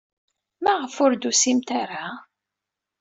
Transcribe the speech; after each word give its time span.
Maɣef 0.63 0.95
ur 1.03 1.11
d-tusimt 1.15 1.69
ara? 1.81 2.05